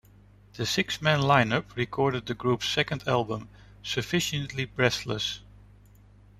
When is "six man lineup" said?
0.71-1.75